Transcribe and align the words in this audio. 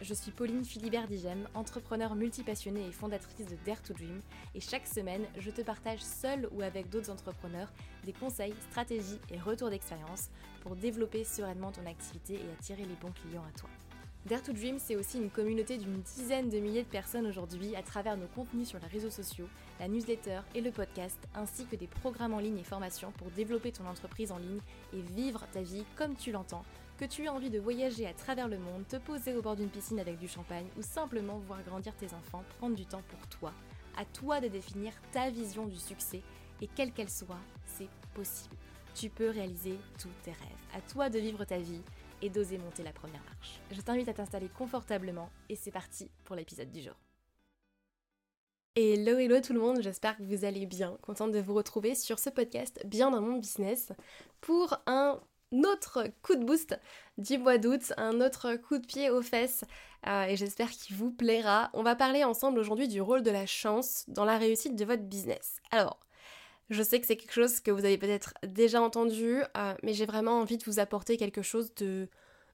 Je 0.00 0.12
suis 0.12 0.32
Pauline 0.32 0.64
Philibert 0.64 1.06
Digem, 1.06 1.48
entrepreneur 1.54 2.14
multipassionnée 2.14 2.86
et 2.86 2.92
fondatrice 2.92 3.46
de 3.46 3.56
Dare 3.64 3.80
to 3.80 3.94
Dream, 3.94 4.20
et 4.54 4.60
chaque 4.60 4.86
semaine, 4.86 5.24
je 5.38 5.50
te 5.50 5.62
partage 5.62 6.00
seul 6.00 6.48
ou 6.52 6.62
avec 6.62 6.90
d'autres 6.90 7.10
entrepreneurs 7.10 7.72
des 8.04 8.12
conseils, 8.12 8.54
stratégies 8.70 9.20
et 9.30 9.38
retours 9.38 9.70
d'expérience 9.70 10.30
pour 10.62 10.74
développer 10.74 11.22
sereinement 11.24 11.70
ton 11.70 11.86
activité 11.86 12.34
et 12.34 12.52
attirer 12.58 12.84
les 12.84 12.96
bons 13.00 13.12
clients 13.12 13.44
à 13.48 13.58
toi. 13.58 13.70
Dare 14.26 14.42
to 14.42 14.52
Dream, 14.52 14.78
c'est 14.78 14.96
aussi 14.96 15.18
une 15.18 15.30
communauté 15.30 15.78
d'une 15.78 16.00
dizaine 16.00 16.48
de 16.48 16.58
milliers 16.58 16.82
de 16.82 16.88
personnes 16.88 17.26
aujourd'hui 17.26 17.76
à 17.76 17.82
travers 17.82 18.16
nos 18.16 18.26
contenus 18.26 18.68
sur 18.68 18.80
les 18.80 18.86
réseaux 18.86 19.10
sociaux, 19.10 19.48
la 19.78 19.86
newsletter 19.86 20.40
et 20.54 20.60
le 20.60 20.70
podcast, 20.70 21.18
ainsi 21.34 21.66
que 21.66 21.76
des 21.76 21.86
programmes 21.86 22.34
en 22.34 22.40
ligne 22.40 22.58
et 22.58 22.64
formations 22.64 23.12
pour 23.12 23.30
développer 23.30 23.70
ton 23.70 23.86
entreprise 23.86 24.32
en 24.32 24.38
ligne 24.38 24.60
et 24.92 25.00
vivre 25.00 25.46
ta 25.52 25.60
vie 25.60 25.84
comme 25.94 26.16
tu 26.16 26.32
l'entends, 26.32 26.64
que 26.98 27.04
tu 27.04 27.24
aies 27.24 27.28
envie 27.28 27.50
de 27.50 27.58
voyager 27.58 28.06
à 28.06 28.14
travers 28.14 28.48
le 28.48 28.58
monde, 28.58 28.86
te 28.88 28.96
poser 28.96 29.34
au 29.34 29.42
bord 29.42 29.56
d'une 29.56 29.68
piscine 29.68 29.98
avec 29.98 30.18
du 30.18 30.28
champagne 30.28 30.66
ou 30.76 30.82
simplement 30.82 31.38
voir 31.38 31.62
grandir 31.62 31.94
tes 31.96 32.14
enfants, 32.14 32.44
prendre 32.58 32.76
du 32.76 32.86
temps 32.86 33.02
pour 33.08 33.26
toi. 33.28 33.52
À 33.96 34.04
toi 34.04 34.40
de 34.40 34.48
définir 34.48 34.92
ta 35.12 35.30
vision 35.30 35.66
du 35.66 35.76
succès 35.76 36.22
et 36.60 36.68
quelle 36.68 36.92
qu'elle 36.92 37.10
soit, 37.10 37.40
c'est 37.66 37.88
possible. 38.14 38.56
Tu 38.94 39.08
peux 39.08 39.30
réaliser 39.30 39.76
tous 39.98 40.10
tes 40.22 40.30
rêves. 40.30 40.38
À 40.74 40.80
toi 40.80 41.10
de 41.10 41.18
vivre 41.18 41.44
ta 41.44 41.58
vie 41.58 41.82
et 42.22 42.30
d'oser 42.30 42.58
monter 42.58 42.84
la 42.84 42.92
première 42.92 43.22
marche. 43.24 43.60
Je 43.72 43.80
t'invite 43.80 44.08
à 44.08 44.14
t'installer 44.14 44.48
confortablement 44.48 45.30
et 45.48 45.56
c'est 45.56 45.72
parti 45.72 46.10
pour 46.24 46.36
l'épisode 46.36 46.70
du 46.70 46.80
jour. 46.80 46.94
Hello 48.76 49.18
hello 49.18 49.40
tout 49.40 49.52
le 49.52 49.60
monde, 49.60 49.82
j'espère 49.82 50.16
que 50.16 50.22
vous 50.22 50.44
allez 50.44 50.66
bien. 50.66 50.96
Contente 51.02 51.32
de 51.32 51.40
vous 51.40 51.54
retrouver 51.54 51.94
sur 51.94 52.18
ce 52.18 52.30
podcast 52.30 52.80
Bien 52.84 53.10
dans 53.10 53.20
mon 53.20 53.38
business 53.38 53.92
pour 54.40 54.76
un 54.86 55.20
autre 55.62 56.08
coup 56.22 56.34
de 56.34 56.44
boost 56.44 56.78
du 57.18 57.38
mois 57.38 57.58
d'août, 57.58 57.92
un 57.96 58.20
autre 58.20 58.56
coup 58.56 58.78
de 58.78 58.86
pied 58.86 59.10
aux 59.10 59.22
fesses 59.22 59.64
euh, 60.06 60.24
et 60.24 60.36
j'espère 60.36 60.70
qu'il 60.70 60.96
vous 60.96 61.10
plaira. 61.10 61.70
On 61.72 61.82
va 61.82 61.94
parler 61.96 62.24
ensemble 62.24 62.58
aujourd'hui 62.58 62.88
du 62.88 63.00
rôle 63.00 63.22
de 63.22 63.30
la 63.30 63.46
chance 63.46 64.04
dans 64.08 64.24
la 64.24 64.36
réussite 64.36 64.76
de 64.76 64.84
votre 64.84 65.02
business. 65.02 65.56
Alors, 65.70 65.98
je 66.70 66.82
sais 66.82 67.00
que 67.00 67.06
c'est 67.06 67.16
quelque 67.16 67.32
chose 67.32 67.60
que 67.60 67.70
vous 67.70 67.84
avez 67.84 67.98
peut-être 67.98 68.34
déjà 68.46 68.82
entendu, 68.82 69.42
euh, 69.56 69.74
mais 69.82 69.94
j'ai 69.94 70.06
vraiment 70.06 70.40
envie 70.40 70.58
de 70.58 70.64
vous 70.64 70.78
apporter 70.78 71.16
quelque 71.16 71.42
chose 71.42 71.74
de, 71.74 72.08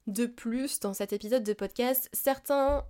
de 0.07 0.27
plus 0.27 0.81
dans 0.81 0.95
cet 0.95 1.13
épisode 1.13 1.43
de 1.43 1.53
podcast. 1.53 2.09
Certains 2.13 2.85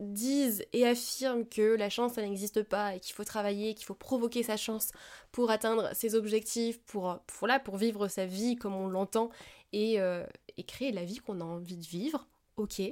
disent 0.00 0.64
et 0.72 0.86
affirment 0.86 1.46
que 1.46 1.76
la 1.76 1.88
chance, 1.88 2.14
ça 2.14 2.22
n'existe 2.22 2.62
pas 2.62 2.96
et 2.96 3.00
qu'il 3.00 3.14
faut 3.14 3.24
travailler, 3.24 3.74
qu'il 3.74 3.86
faut 3.86 3.94
provoquer 3.94 4.42
sa 4.42 4.56
chance 4.56 4.90
pour 5.32 5.50
atteindre 5.50 5.90
ses 5.94 6.14
objectifs, 6.14 6.80
pour, 6.82 7.18
pour, 7.64 7.76
vivre 7.76 8.08
sa 8.08 8.26
vie 8.26 8.56
comme 8.56 8.74
on 8.74 8.88
l'entend 8.88 9.30
et, 9.72 10.00
euh, 10.00 10.24
et 10.56 10.64
créer 10.64 10.92
la 10.92 11.04
vie 11.04 11.18
qu'on 11.18 11.40
a 11.40 11.44
envie 11.44 11.76
de 11.76 11.86
vivre 11.86 12.26
ok. 12.56 12.82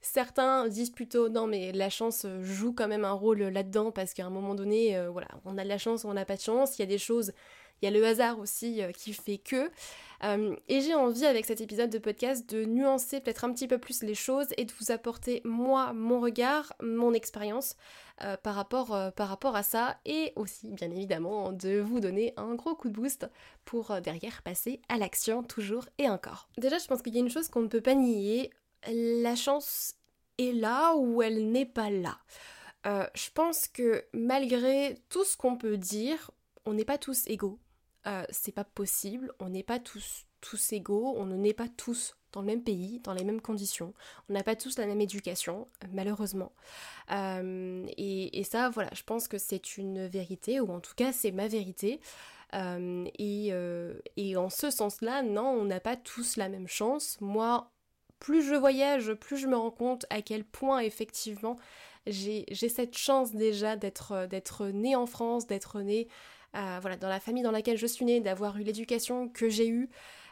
Certains 0.00 0.68
disent 0.68 0.90
plutôt 0.90 1.28
non 1.28 1.46
mais 1.46 1.72
la 1.72 1.90
chance 1.90 2.26
joue 2.40 2.72
quand 2.72 2.88
même 2.88 3.04
un 3.04 3.12
rôle 3.12 3.42
là-dedans 3.42 3.90
parce 3.90 4.14
qu'à 4.14 4.26
un 4.26 4.30
moment 4.30 4.54
donné, 4.54 4.96
euh, 4.96 5.10
voilà, 5.10 5.28
on 5.44 5.58
a 5.58 5.64
de 5.64 5.68
la 5.68 5.78
chance 5.78 6.04
ou 6.04 6.08
on 6.08 6.14
n'a 6.14 6.24
pas 6.24 6.36
de 6.36 6.40
chance, 6.40 6.78
il 6.78 6.82
y 6.82 6.84
a 6.84 6.86
des 6.86 6.98
choses, 6.98 7.32
il 7.80 7.86
y 7.86 7.88
a 7.88 7.90
le 7.90 8.04
hasard 8.04 8.38
aussi 8.38 8.82
euh, 8.82 8.92
qui 8.92 9.12
fait 9.12 9.38
que. 9.38 9.70
Euh, 10.24 10.56
et 10.68 10.80
j'ai 10.80 10.94
envie 10.94 11.26
avec 11.26 11.46
cet 11.46 11.60
épisode 11.60 11.90
de 11.90 11.98
podcast 11.98 12.48
de 12.50 12.64
nuancer 12.64 13.20
peut-être 13.20 13.44
un 13.44 13.52
petit 13.52 13.68
peu 13.68 13.78
plus 13.78 14.02
les 14.02 14.14
choses 14.14 14.48
et 14.56 14.64
de 14.64 14.72
vous 14.80 14.90
apporter 14.90 15.40
moi 15.44 15.92
mon 15.92 16.20
regard, 16.20 16.72
mon 16.82 17.12
expérience 17.12 17.76
par, 18.42 18.56
rapport, 18.56 19.12
par 19.14 19.28
rapport 19.28 19.54
à 19.54 19.62
ça 19.62 19.96
et 20.04 20.32
aussi 20.34 20.72
bien 20.72 20.90
évidemment 20.90 21.52
de 21.52 21.78
vous 21.78 22.00
donner 22.00 22.34
un 22.36 22.56
gros 22.56 22.74
coup 22.74 22.88
de 22.88 22.94
boost 22.94 23.30
pour 23.64 24.00
derrière 24.00 24.42
passer 24.42 24.80
à 24.88 24.98
l'action 24.98 25.44
toujours 25.44 25.84
et 25.98 26.10
encore. 26.10 26.48
Déjà 26.58 26.78
je 26.78 26.86
pense 26.88 27.00
qu'il 27.00 27.14
y 27.14 27.18
a 27.18 27.20
une 27.20 27.30
chose 27.30 27.46
qu'on 27.46 27.62
ne 27.62 27.68
peut 27.68 27.80
pas 27.80 27.94
nier, 27.94 28.50
la 28.88 29.36
chance 29.36 29.94
est 30.38 30.52
là 30.52 30.96
ou 30.96 31.22
elle 31.22 31.52
n'est 31.52 31.64
pas 31.64 31.90
là. 31.90 32.18
Euh, 32.86 33.06
je 33.14 33.28
pense 33.34 33.68
que 33.68 34.04
malgré 34.12 34.96
tout 35.08 35.24
ce 35.24 35.36
qu'on 35.36 35.56
peut 35.56 35.76
dire, 35.76 36.30
on 36.64 36.74
n'est 36.74 36.84
pas 36.84 36.98
tous 36.98 37.26
égaux. 37.26 37.58
Euh, 38.06 38.24
c'est 38.30 38.52
pas 38.52 38.64
possible, 38.64 39.32
on 39.40 39.48
n'est 39.48 39.62
pas 39.62 39.78
tous, 39.78 40.26
tous 40.40 40.72
égaux, 40.72 41.14
on 41.16 41.26
n'est 41.26 41.52
pas 41.52 41.68
tous 41.68 42.16
dans 42.32 42.40
le 42.40 42.46
même 42.46 42.62
pays, 42.62 43.00
dans 43.00 43.14
les 43.14 43.24
mêmes 43.24 43.40
conditions, 43.40 43.94
on 44.28 44.34
n'a 44.34 44.42
pas 44.42 44.54
tous 44.54 44.78
la 44.78 44.86
même 44.86 45.00
éducation, 45.00 45.66
malheureusement. 45.92 46.52
Euh, 47.10 47.86
et, 47.96 48.44
ça, 48.44 48.68
voilà, 48.70 48.90
je 48.94 49.02
pense 49.02 49.28
que 49.28 49.38
c'est 49.38 49.76
une 49.78 50.06
vérité, 50.06 50.60
ou 50.60 50.70
en 50.70 50.80
tout 50.80 50.94
cas 50.94 51.12
c'est 51.12 51.32
ma 51.32 51.48
vérité. 51.48 52.00
et, 52.52 53.52
et 54.16 54.36
en 54.36 54.50
ce 54.50 54.70
sens-là, 54.70 55.22
non, 55.22 55.48
on 55.48 55.64
n'a 55.64 55.80
pas 55.80 55.96
tous 55.96 56.36
la 56.36 56.48
même 56.48 56.68
chance. 56.68 57.18
Moi, 57.20 57.70
plus 58.20 58.42
je 58.42 58.54
voyage, 58.54 59.14
plus 59.14 59.36
je 59.36 59.46
me 59.46 59.56
rends 59.56 59.70
compte 59.70 60.06
à 60.10 60.22
quel 60.22 60.44
point 60.44 60.80
effectivement 60.80 61.56
j'ai 62.06 62.46
cette 62.54 62.96
chance 62.96 63.34
déjà 63.34 63.76
d'être 63.76 64.26
d'être 64.26 64.66
née 64.66 64.96
en 64.96 65.06
France, 65.06 65.46
d'être 65.46 65.80
née 65.80 66.08
euh, 66.58 66.78
voilà, 66.80 66.96
dans 66.96 67.08
la 67.08 67.20
famille 67.20 67.42
dans 67.42 67.50
laquelle 67.50 67.78
je 67.78 67.86
suis 67.86 68.04
née, 68.04 68.20
d'avoir 68.20 68.58
eu 68.58 68.62
l'éducation 68.62 69.28
que 69.28 69.48
j'ai 69.48 69.68
eue. 69.68 69.88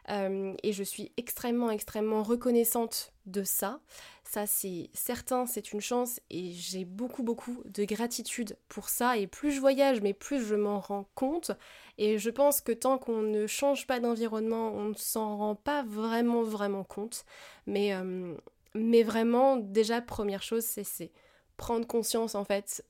Euh, 0.08 0.54
et 0.62 0.72
je 0.72 0.82
suis 0.82 1.10
extrêmement, 1.16 1.70
extrêmement 1.70 2.22
reconnaissante 2.22 3.12
de 3.26 3.42
ça. 3.42 3.80
Ça, 4.22 4.46
c'est 4.46 4.90
certain, 4.92 5.46
c'est 5.46 5.72
une 5.72 5.80
chance 5.80 6.20
et 6.30 6.52
j'ai 6.52 6.84
beaucoup, 6.84 7.22
beaucoup 7.22 7.62
de 7.64 7.84
gratitude 7.84 8.56
pour 8.68 8.88
ça. 8.88 9.16
Et 9.16 9.26
plus 9.26 9.52
je 9.52 9.60
voyage, 9.60 10.00
mais 10.00 10.12
plus 10.12 10.44
je 10.44 10.54
m'en 10.54 10.78
rends 10.78 11.08
compte. 11.14 11.52
Et 11.98 12.18
je 12.18 12.30
pense 12.30 12.60
que 12.60 12.72
tant 12.72 12.98
qu'on 12.98 13.22
ne 13.22 13.46
change 13.46 13.86
pas 13.86 14.00
d'environnement, 14.00 14.72
on 14.72 14.90
ne 14.90 14.94
s'en 14.94 15.36
rend 15.36 15.54
pas 15.54 15.82
vraiment, 15.82 16.42
vraiment 16.42 16.84
compte. 16.84 17.24
Mais, 17.66 17.92
euh, 17.94 18.34
mais 18.74 19.02
vraiment, 19.02 19.56
déjà, 19.56 20.00
première 20.00 20.42
chose, 20.42 20.64
c'est 20.64 21.10
prendre 21.56 21.86
conscience 21.86 22.34
en 22.34 22.44
fait 22.44 22.84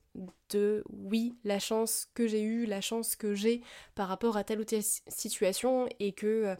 de 0.49 0.83
oui 0.89 1.35
la 1.43 1.59
chance 1.59 2.07
que 2.13 2.27
j'ai 2.27 2.41
eue, 2.41 2.65
la 2.65 2.81
chance 2.81 3.15
que 3.15 3.33
j'ai 3.33 3.61
par 3.95 4.07
rapport 4.07 4.37
à 4.37 4.43
telle 4.43 4.59
ou 4.59 4.63
telle 4.63 4.83
situation 4.83 5.87
et 5.99 6.11
que 6.11 6.27
euh, 6.27 6.55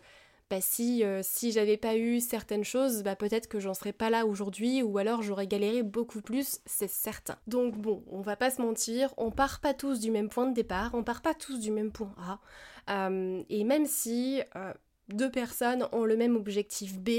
bah 0.49 0.61
si, 0.61 1.03
euh, 1.03 1.19
si 1.23 1.51
j'avais 1.51 1.75
pas 1.75 1.97
eu 1.97 2.21
certaines 2.21 2.63
choses, 2.63 3.03
bah 3.03 3.17
peut-être 3.17 3.47
que 3.47 3.59
j'en 3.59 3.73
serais 3.73 3.91
pas 3.91 4.09
là 4.09 4.25
aujourd'hui 4.25 4.81
ou 4.81 4.97
alors 4.97 5.21
j'aurais 5.21 5.47
galéré 5.47 5.83
beaucoup 5.83 6.21
plus, 6.21 6.59
c'est 6.65 6.89
certain. 6.89 7.37
Donc 7.47 7.77
bon, 7.77 8.03
on 8.09 8.21
va 8.21 8.37
pas 8.37 8.49
se 8.49 8.61
mentir, 8.61 9.13
on 9.17 9.29
part 9.29 9.59
pas 9.59 9.73
tous 9.73 9.99
du 9.99 10.09
même 10.09 10.29
point 10.29 10.47
de 10.47 10.53
départ, 10.53 10.91
on 10.93 11.03
part 11.03 11.21
pas 11.21 11.33
tous 11.33 11.59
du 11.59 11.71
même 11.71 11.91
point 11.91 12.15
A. 12.17 12.39
Euh, 12.89 13.43
et 13.49 13.65
même 13.65 13.85
si 13.85 14.41
deux 15.09 15.29
personnes 15.29 15.87
ont 15.91 16.05
le 16.05 16.15
même 16.15 16.37
objectif 16.37 16.97
B, 16.97 17.09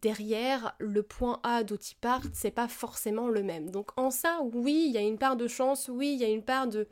derrière 0.00 0.74
le 0.78 1.02
point 1.02 1.40
A 1.42 1.64
d'où 1.64 1.76
ils 1.76 1.96
partent, 1.96 2.34
c'est 2.34 2.50
pas 2.50 2.68
forcément 2.68 3.28
le 3.28 3.42
même. 3.42 3.70
Donc 3.70 3.90
en 3.98 4.10
ça, 4.10 4.40
oui, 4.52 4.84
il 4.88 4.92
y 4.92 4.98
a 4.98 5.02
une 5.02 5.18
part 5.18 5.36
de 5.36 5.48
chance, 5.48 5.88
oui, 5.92 6.12
il 6.14 6.20
y 6.20 6.24
a 6.24 6.28
une 6.28 6.44
part 6.44 6.66
de 6.66 6.88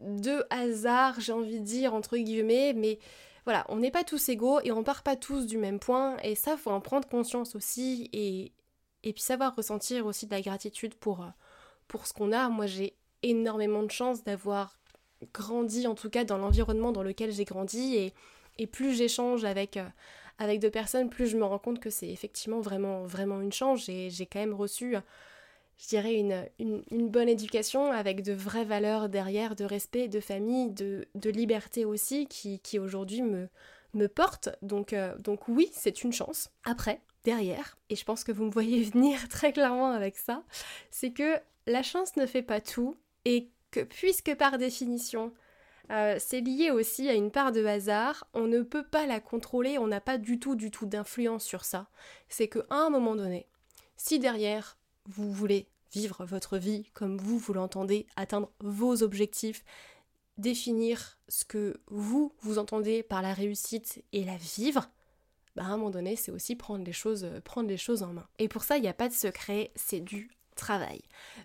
de 0.00 0.44
hasard, 0.50 1.18
j'ai 1.20 1.32
envie 1.32 1.58
de 1.58 1.64
dire 1.64 1.94
entre 1.94 2.16
guillemets, 2.16 2.72
mais 2.72 2.98
voilà, 3.44 3.64
on 3.68 3.76
n'est 3.76 3.90
pas 3.90 4.04
tous 4.04 4.28
égaux 4.28 4.60
et 4.62 4.72
on 4.72 4.84
part 4.84 5.02
pas 5.02 5.16
tous 5.16 5.46
du 5.46 5.58
même 5.58 5.80
point 5.80 6.16
et 6.22 6.34
ça 6.34 6.56
faut 6.56 6.70
en 6.70 6.80
prendre 6.80 7.08
conscience 7.08 7.56
aussi 7.56 8.08
et, 8.12 8.52
et 9.02 9.12
puis 9.12 9.22
savoir 9.22 9.56
ressentir 9.56 10.06
aussi 10.06 10.26
de 10.26 10.30
la 10.30 10.40
gratitude 10.40 10.94
pour, 10.94 11.22
euh, 11.22 11.28
pour 11.88 12.06
ce 12.06 12.12
qu'on 12.12 12.32
a. 12.32 12.48
Moi 12.48 12.66
j'ai 12.66 12.94
énormément 13.22 13.82
de 13.82 13.90
chance 13.90 14.22
d'avoir 14.22 14.78
grandi 15.32 15.86
en 15.86 15.94
tout 15.94 16.10
cas 16.10 16.24
dans 16.24 16.38
l'environnement 16.38 16.92
dans 16.92 17.02
lequel 17.02 17.32
j'ai 17.32 17.44
grandi 17.44 17.96
et, 17.96 18.14
et 18.58 18.66
plus 18.66 18.94
j'échange 18.94 19.44
avec, 19.44 19.76
euh, 19.78 19.88
avec 20.38 20.60
deux 20.60 20.70
personnes, 20.70 21.10
plus 21.10 21.26
je 21.26 21.36
me 21.36 21.44
rends 21.44 21.58
compte 21.58 21.80
que 21.80 21.90
c'est 21.90 22.08
effectivement 22.08 22.60
vraiment, 22.60 23.04
vraiment 23.04 23.40
une 23.40 23.52
chance. 23.52 23.84
J'ai 23.84 24.26
quand 24.26 24.40
même 24.40 24.54
reçu 24.54 24.96
je 25.78 25.86
dirais, 25.86 26.14
une, 26.14 26.44
une, 26.58 27.08
bonne 27.08 27.28
éducation 27.28 27.92
avec 27.92 28.22
de 28.22 28.32
vraies 28.32 28.64
valeurs 28.64 29.08
derrière, 29.08 29.54
de 29.54 29.64
respect, 29.64 30.08
de 30.08 30.18
famille, 30.18 30.70
de, 30.70 31.30
liberté 31.30 31.84
aussi, 31.84 32.26
qui, 32.26 32.58
qui 32.58 32.80
aujourd'hui 32.80 33.22
me, 33.22 33.48
me 33.94 34.08
porte. 34.08 34.48
Donc, 34.60 34.92
euh, 34.92 35.16
donc 35.18 35.46
oui, 35.46 35.70
c'est 35.72 36.02
une 36.02 36.12
chance. 36.12 36.50
Après, 36.64 37.00
derrière, 37.24 37.78
et 37.90 37.96
je 37.96 38.04
pense 38.04 38.24
que 38.24 38.32
vous 38.32 38.44
me 38.44 38.50
voyez 38.50 38.82
venir 38.92 39.28
très 39.28 39.52
clairement 39.52 39.92
avec 39.92 40.16
ça, 40.16 40.42
c'est 40.90 41.12
que 41.12 41.38
la 41.66 41.84
chance 41.84 42.16
ne 42.16 42.26
fait 42.26 42.42
pas 42.42 42.60
tout 42.60 42.96
et 43.24 43.48
que 43.70 43.80
puisque 43.80 44.34
par 44.34 44.58
définition, 44.58 45.32
euh, 45.90 46.16
c'est 46.18 46.40
lié 46.40 46.70
aussi 46.70 47.08
à 47.08 47.14
une 47.14 47.30
part 47.30 47.52
de 47.52 47.64
hasard, 47.64 48.28
on 48.34 48.46
ne 48.46 48.62
peut 48.62 48.84
pas 48.84 49.06
la 49.06 49.20
contrôler, 49.20 49.78
on 49.78 49.86
n'a 49.86 50.00
pas 50.00 50.18
du 50.18 50.38
tout, 50.38 50.54
du 50.54 50.70
tout 50.70 50.86
d'influence 50.86 51.44
sur 51.44 51.64
ça. 51.64 51.88
C'est 52.28 52.48
qu'à 52.48 52.64
un 52.70 52.90
moment 52.90 53.16
donné, 53.16 53.46
si 53.96 54.18
derrière 54.18 54.76
vous 55.06 55.32
voulez 55.32 55.68
vivre 55.92 56.24
votre 56.24 56.58
vie 56.58 56.90
comme 56.92 57.16
vous, 57.16 57.38
vous 57.38 57.52
l'entendez, 57.54 58.06
atteindre 58.16 58.50
vos 58.60 59.02
objectifs, 59.02 59.64
définir 60.36 61.18
ce 61.28 61.44
que 61.44 61.80
vous, 61.88 62.32
vous 62.40 62.58
entendez 62.58 63.02
par 63.02 63.22
la 63.22 63.32
réussite 63.32 64.04
et 64.12 64.24
la 64.24 64.36
vivre, 64.36 64.90
bah, 65.56 65.64
à 65.64 65.66
un 65.68 65.76
moment 65.76 65.90
donné, 65.90 66.16
c'est 66.16 66.30
aussi 66.30 66.54
prendre 66.54 66.84
les 66.84 66.92
choses, 66.92 67.24
euh, 67.24 67.40
prendre 67.40 67.68
les 67.68 67.76
choses 67.76 68.02
en 68.02 68.12
main. 68.12 68.28
Et 68.38 68.48
pour 68.48 68.62
ça, 68.62 68.76
il 68.76 68.82
n'y 68.82 68.88
a 68.88 68.94
pas 68.94 69.08
de 69.08 69.14
secret, 69.14 69.72
c'est 69.74 70.00
du 70.00 70.30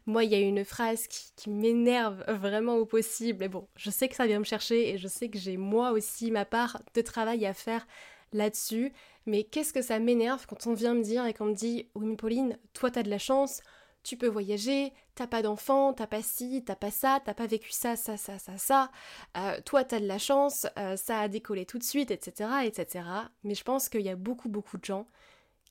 Moi, 0.06 0.24
il 0.24 0.31
y 0.31 0.36
a 0.36 0.39
une 0.39 0.65
phrase 0.65 1.07
qui, 1.07 1.50
m'énerve 1.50 2.24
vraiment 2.27 2.75
au 2.75 2.86
possible. 2.86 3.44
Et 3.44 3.50
bon, 3.50 3.68
je 3.75 3.89
sais 3.89 4.07
que 4.07 4.15
ça 4.15 4.27
vient 4.27 4.39
me 4.39 4.44
chercher 4.44 4.89
et 4.89 4.98
je 4.98 5.07
sais 5.07 5.30
que 5.30 5.38
j'ai 5.38 5.57
moi 5.57 5.92
aussi 5.92 6.31
ma 6.31 6.45
part 6.45 6.81
de 6.94 7.01
travail 7.01 7.45
à 7.45 7.54
faire 7.54 7.86
là-dessus. 8.31 8.94
Mais 9.25 9.44
qu'est-ce 9.44 9.74
que 9.74 9.81
ça 9.81 10.00
m'énerve 10.00 10.45
quand 10.48 10.68
on 10.68 10.74
vient 10.74 10.94
me 10.94 11.04
dire 11.04 11.25
et 11.25 11.33
qu'on 11.33 11.45
me 11.45 11.54
dit 11.54 11.89
Oui, 11.95 12.15
Pauline, 12.15 12.57
toi, 12.74 12.92
t'as 12.92 13.04
de 13.04 13.10
la 13.10 13.19
chance, 13.19 13.62
tu 14.04 14.18
peux 14.18 14.27
voyager, 14.27 14.92
t'as 15.15 15.27
pas 15.27 15.42
d'enfant, 15.42 15.94
t'as 15.94 16.07
pas 16.07 16.21
ci, 16.21 16.63
t'as 16.65 16.75
pas 16.75 16.92
ça, 16.92 17.21
t'as 17.24 17.33
pas 17.33 17.48
vécu 17.48 17.71
ça, 17.71 17.95
ça, 17.95 18.18
ça, 18.18 18.38
ça, 18.38 18.57
ça, 18.57 18.92
euh, 19.38 19.60
toi 19.65 19.83
t'as 19.86 20.00
de 20.00 20.07
la 20.07 20.18
chance, 20.18 20.68
euh, 20.77 20.98
ça 20.98 21.21
a 21.21 21.27
décollé 21.30 21.65
tout 21.65 21.77
de 21.77 21.83
suite, 21.83 22.12
etc., 22.12 22.50
etc. 22.65 23.06
Mais 23.44 23.56
je 23.56 23.63
pense 23.63 23.89
qu'il 23.89 24.01
y 24.01 24.10
a 24.10 24.15
beaucoup, 24.15 24.50
beaucoup 24.50 24.77
de 24.77 24.86
gens 24.86 25.07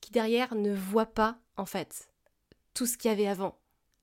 qui 0.01 0.11
derrière 0.11 0.55
ne 0.55 0.73
voient 0.73 1.05
pas, 1.05 1.37
en 1.57 1.65
fait, 1.65 2.07
tout 2.73 2.85
ce 2.85 2.97
qu'il 2.97 3.09
y 3.09 3.13
avait 3.13 3.27
avant, 3.27 3.57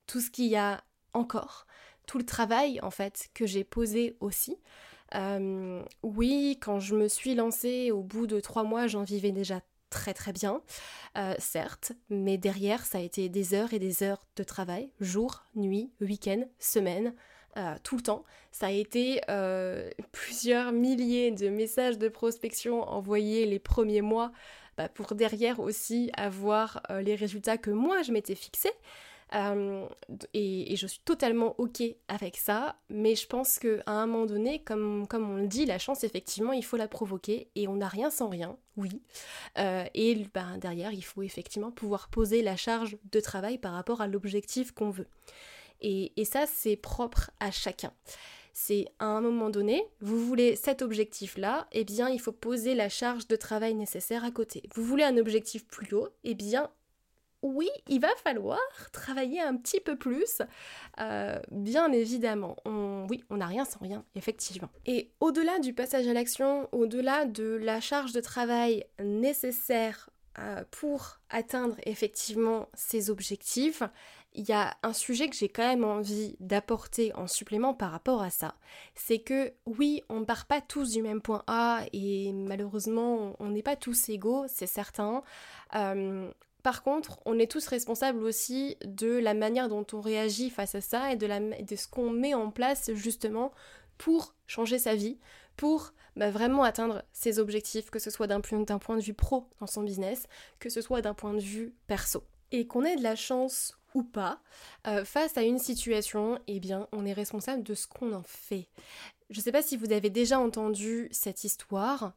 tout 0.06 0.20
ce 0.20 0.30
qu'il 0.30 0.46
y 0.46 0.56
a 0.56 0.82
encore, 1.12 1.66
tout 2.06 2.18
le 2.18 2.26
travail, 2.26 2.80
en 2.82 2.90
fait, 2.90 3.28
que 3.34 3.46
j'ai 3.46 3.64
posé 3.64 4.16
aussi. 4.20 4.56
Euh, 5.14 5.82
oui, 6.02 6.58
quand 6.60 6.80
je 6.80 6.94
me 6.94 7.08
suis 7.08 7.34
lancée, 7.34 7.90
au 7.90 8.02
bout 8.02 8.26
de 8.26 8.40
trois 8.40 8.62
mois, 8.62 8.86
j'en 8.86 9.02
vivais 9.02 9.32
déjà 9.32 9.60
très 9.90 10.14
très 10.14 10.32
bien, 10.32 10.62
euh, 11.18 11.34
certes, 11.38 11.92
mais 12.10 12.38
derrière 12.38 12.84
ça 12.84 12.98
a 12.98 13.00
été 13.00 13.28
des 13.28 13.54
heures 13.54 13.72
et 13.72 13.80
des 13.80 14.04
heures 14.04 14.24
de 14.36 14.44
travail, 14.44 14.92
jour, 15.00 15.44
nuit, 15.56 15.90
week-end, 16.00 16.44
semaine, 16.60 17.12
euh, 17.56 17.74
tout 17.82 17.96
le 17.96 18.02
temps. 18.02 18.24
Ça 18.52 18.66
a 18.66 18.70
été 18.70 19.20
plusieurs 20.12 20.70
milliers 20.70 21.32
de 21.32 21.48
messages 21.48 21.98
de 21.98 22.08
prospection 22.08 22.82
envoyés 22.82 23.46
les 23.46 23.58
premiers 23.58 24.02
mois 24.02 24.30
bah, 24.80 24.88
pour 24.88 25.14
derrière 25.14 25.60
aussi 25.60 26.10
avoir 26.16 26.82
les 27.02 27.14
résultats 27.14 27.58
que 27.58 27.70
moi 27.70 28.02
je 28.02 28.12
m'étais 28.12 28.34
fixé. 28.34 28.70
Euh, 29.34 29.86
et, 30.34 30.74
je 30.76 30.86
suis 30.86 31.00
totalement 31.00 31.54
ok 31.58 31.82
avec 32.08 32.36
ça, 32.36 32.76
mais 32.88 33.14
je 33.14 33.26
pense 33.26 33.58
qu'à 33.58 33.82
un 33.86 34.06
moment 34.06 34.26
donné, 34.26 34.62
comme, 34.62 35.06
comme 35.06 35.30
on 35.30 35.36
le 35.36 35.46
dit, 35.46 35.66
la 35.66 35.78
chance, 35.78 36.02
effectivement, 36.04 36.52
il 36.52 36.64
faut 36.64 36.76
la 36.76 36.88
provoquer, 36.88 37.48
et 37.54 37.68
on 37.68 37.76
n'a 37.76 37.88
rien 37.88 38.10
sans 38.10 38.28
rien, 38.28 38.56
oui. 38.76 39.02
Euh, 39.58 39.84
et 39.94 40.26
ben, 40.34 40.58
derrière, 40.58 40.92
il 40.92 41.04
faut 41.04 41.22
effectivement 41.22 41.70
pouvoir 41.70 42.08
poser 42.08 42.42
la 42.42 42.56
charge 42.56 42.96
de 43.10 43.20
travail 43.20 43.58
par 43.58 43.72
rapport 43.72 44.00
à 44.00 44.08
l'objectif 44.08 44.72
qu'on 44.72 44.90
veut. 44.90 45.08
Et 45.82 46.12
ça, 46.26 46.44
c'est 46.46 46.76
propre 46.76 47.30
à 47.40 47.50
chacun 47.50 47.90
c'est 48.66 48.86
à 48.98 49.06
un 49.06 49.20
moment 49.22 49.48
donné, 49.48 49.82
vous 50.00 50.18
voulez 50.18 50.54
cet 50.54 50.82
objectif-là, 50.82 51.66
eh 51.72 51.84
bien 51.84 52.10
il 52.10 52.20
faut 52.20 52.32
poser 52.32 52.74
la 52.74 52.88
charge 52.88 53.26
de 53.26 53.36
travail 53.36 53.74
nécessaire 53.74 54.22
à 54.22 54.30
côté. 54.30 54.62
Vous 54.74 54.84
voulez 54.84 55.04
un 55.04 55.16
objectif 55.16 55.66
plus 55.66 55.94
haut, 55.94 56.08
eh 56.24 56.34
bien 56.34 56.70
oui, 57.42 57.70
il 57.88 58.00
va 58.00 58.14
falloir 58.22 58.60
travailler 58.92 59.40
un 59.40 59.56
petit 59.56 59.80
peu 59.80 59.96
plus, 59.96 60.42
euh, 61.00 61.38
bien 61.50 61.90
évidemment. 61.90 62.56
oui, 63.08 63.24
on 63.30 63.38
n'a 63.38 63.46
rien 63.46 63.64
sans 63.64 63.80
rien, 63.80 64.04
effectivement. 64.14 64.68
Et 64.84 65.10
au-delà 65.20 65.58
du 65.58 65.72
passage 65.72 66.06
à 66.06 66.12
l'action, 66.12 66.68
au-delà 66.72 67.24
de 67.24 67.58
la 67.62 67.80
charge 67.80 68.12
de 68.12 68.20
travail 68.20 68.84
nécessaire 69.02 70.10
euh, 70.38 70.62
pour 70.70 71.18
atteindre 71.30 71.76
effectivement 71.84 72.68
ces 72.74 73.08
objectifs, 73.08 73.82
il 74.32 74.48
y 74.48 74.52
a 74.52 74.76
un 74.82 74.92
sujet 74.92 75.28
que 75.28 75.36
j'ai 75.36 75.48
quand 75.48 75.66
même 75.66 75.84
envie 75.84 76.36
d'apporter 76.40 77.12
en 77.14 77.26
supplément 77.26 77.74
par 77.74 77.90
rapport 77.90 78.22
à 78.22 78.30
ça. 78.30 78.54
C'est 78.94 79.18
que 79.18 79.52
oui, 79.66 80.02
on 80.08 80.20
ne 80.20 80.24
part 80.24 80.46
pas 80.46 80.60
tous 80.60 80.92
du 80.92 81.02
même 81.02 81.20
point 81.20 81.42
A 81.46 81.82
et 81.92 82.32
malheureusement 82.32 83.34
on 83.40 83.48
n'est 83.48 83.62
pas 83.62 83.76
tous 83.76 84.08
égaux, 84.08 84.44
c'est 84.48 84.66
certain. 84.66 85.22
Euh, 85.74 86.30
par 86.62 86.82
contre, 86.82 87.20
on 87.24 87.38
est 87.38 87.50
tous 87.50 87.66
responsables 87.66 88.22
aussi 88.22 88.76
de 88.84 89.08
la 89.08 89.34
manière 89.34 89.68
dont 89.68 89.86
on 89.92 90.00
réagit 90.00 90.50
face 90.50 90.74
à 90.74 90.80
ça 90.80 91.12
et 91.12 91.16
de, 91.16 91.76
ce 91.76 91.88
qu'on 91.88 92.10
met 92.10 92.34
en 92.34 92.50
place 92.50 92.92
justement 92.94 93.52
pour 93.98 94.34
changer 94.46 94.78
sa 94.78 94.94
vie, 94.94 95.18
pour 95.56 95.92
bah, 96.16 96.30
vraiment 96.30 96.62
atteindre 96.62 97.02
ses 97.12 97.38
objectifs, 97.38 97.90
que 97.90 97.98
ce 97.98 98.10
soit 98.10 98.26
d'un 98.26 98.40
point, 98.40 98.96
de 98.96 99.02
vue 99.02 99.14
pro 99.14 99.48
dans 99.60 99.66
son 99.66 99.82
business, 99.82 100.26
que 100.58 100.70
ce 100.70 100.80
soit 100.80 101.02
d'un 101.02 101.14
point 101.14 101.34
de 101.34 101.40
vue 101.40 101.74
perso. 101.86 102.22
Et 102.52 102.66
qu'on 102.66 102.84
ait 102.84 102.96
de 102.96 103.02
la 103.02 103.16
chance 103.16 103.79
ou 103.94 104.02
pas, 104.02 104.40
euh, 104.86 105.04
face 105.04 105.36
à 105.36 105.42
une 105.42 105.58
situation, 105.58 106.38
eh 106.46 106.60
bien, 106.60 106.88
on 106.92 107.04
est 107.04 107.12
responsable 107.12 107.62
de 107.62 107.74
ce 107.74 107.86
qu'on 107.86 108.12
en 108.12 108.22
fait. 108.22 108.68
Je 109.30 109.38
ne 109.38 109.42
sais 109.42 109.52
pas 109.52 109.62
si 109.62 109.76
vous 109.76 109.92
avez 109.92 110.10
déjà 110.10 110.38
entendu 110.38 111.08
cette 111.10 111.44
histoire. 111.44 112.12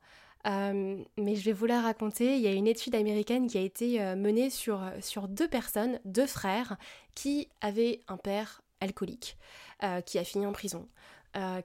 Euh, 0.46 0.98
mais 1.18 1.36
je 1.36 1.46
vais 1.46 1.54
vous 1.54 1.66
la 1.66 1.81
raconter. 1.81 2.36
Il 2.36 2.42
y 2.42 2.48
a 2.48 2.52
une 2.52 2.68
étude 2.68 2.96
américaine 2.96 3.48
qui 3.48 3.58
a 3.58 3.62
été 3.62 4.02
euh, 4.02 4.18
menée 4.18 4.50
sur, 4.50 4.84
sur 5.00 5.30
deux 5.30 5.48
personnes, 5.48 6.02
deux 6.04 6.28
frères, 6.28 6.75
qui 7.16 7.48
avaient 7.62 8.02
un 8.10 8.18
père 8.18 8.62
alcoolique, 8.81 9.38
qui 10.06 10.20
a 10.20 10.25
fini 10.25 10.46
en 10.46 10.52
prison. 10.52 10.90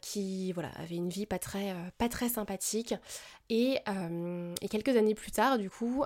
qui 0.00 0.52
voilà 0.52 0.70
avait 0.76 0.94
une 0.94 1.08
vie 1.08 1.26
pas 1.26 1.40
très 1.40 1.74
pas 1.98 2.08
très 2.08 2.28
sympathique 2.28 2.94
et, 3.50 3.80
et, 4.62 4.68
quelques 4.68 4.96
années 4.96 5.16
plus 5.16 5.32
tard 5.32 5.58
du 5.58 5.68
coup 5.68 6.04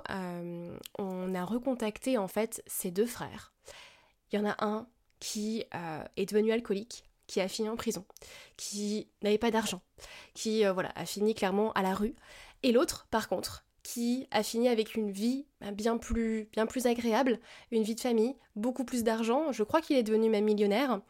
on 0.99 1.35
a 1.35 1.45
recontacté 1.45 2.17
en 2.17 2.29
fait 2.29 2.63
ces 2.67 2.91
deux 2.91 3.07
frères 3.07 3.53
il 4.33 4.39
y 4.39 4.43
en 4.43 4.47
a 4.47 4.57
un 4.65 4.87
qui 5.21 5.65
est 6.17 6.27
devenu 6.27 6.53
alcoolique 6.53 7.05
qui 7.27 7.41
a 7.41 7.49
fini 7.49 7.69
en 7.69 7.77
prison 7.77 8.05
qui 8.57 9.09
n'avait 9.23 9.39
pas 9.39 9.51
d'argent 9.51 9.81
qui 10.35 10.65
voilà 10.65 10.91
a 10.97 11.07
fini 11.07 11.35
clairement 11.35 11.73
à 11.75 11.83
la 11.83 11.95
rue 11.95 12.15
et 12.63 12.73
l'autre, 12.73 13.07
par 13.11 13.29
contre, 13.29 13.65
qui 13.83 14.29
a 14.31 14.43
fini 14.43 14.69
avec 14.69 14.95
une 14.95 15.11
vie 15.11 15.47
bah, 15.61 15.73
bien 15.73 15.99
plus, 15.99 16.49
bien 16.53 16.67
plus 16.67 16.87
agréable, 16.87 17.41
une 17.73 17.83
vie 17.83 17.97
de 17.97 18.01
famille, 18.01 18.37
beaucoup 18.55 18.85
plus 18.85 19.03
d'argent. 19.03 19.51
Je 19.51 19.65
crois 19.65 19.81
qu'il 19.81 19.97
est 19.97 20.05
devenu 20.05 20.31
même 20.31 20.45
millionnaire 20.45 21.01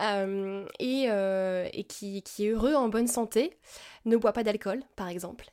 euh, 0.00 0.66
et, 0.80 1.06
euh, 1.08 1.68
qui, 1.88 2.22
est 2.40 2.48
heureux, 2.48 2.74
en 2.74 2.88
bonne 2.88 3.06
santé, 3.06 3.56
ne 4.04 4.16
boit 4.16 4.32
pas 4.32 4.42
d'alcool, 4.42 4.82
par 4.96 5.08
exemple. 5.08 5.52